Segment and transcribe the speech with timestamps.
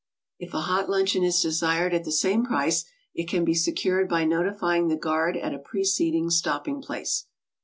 [0.39, 4.25] If a hot luncheon is desired at the same price, it can be secured by
[4.25, 7.27] notifying the guard at a preceding stopping place.